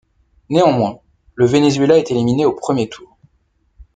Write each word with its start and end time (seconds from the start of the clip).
Néanmoins, 0.49 0.97
le 1.35 1.45
Venezuela 1.45 1.95
est 1.99 2.09
éliminé 2.09 2.43
au 2.43 2.53
premier 2.53 2.89
tour. 2.89 3.19